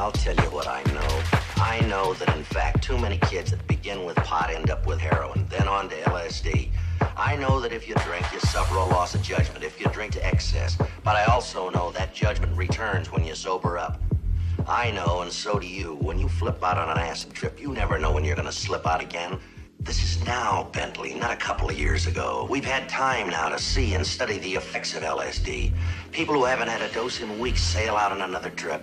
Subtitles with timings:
[0.00, 1.22] I'll tell you what I know.
[1.62, 4.98] I know that in fact, too many kids that begin with pot end up with
[4.98, 6.70] heroin, then on to LSD.
[7.18, 10.14] I know that if you drink, you suffer a loss of judgment if you drink
[10.14, 10.78] to excess.
[11.04, 14.00] But I also know that judgment returns when you sober up.
[14.66, 15.96] I know, and so do you.
[15.96, 18.86] When you flip out on an acid trip, you never know when you're gonna slip
[18.86, 19.38] out again.
[19.80, 22.46] This is now, Bentley, not a couple of years ago.
[22.48, 25.74] We've had time now to see and study the effects of LSD.
[26.10, 28.82] People who haven't had a dose in weeks sail out on another trip.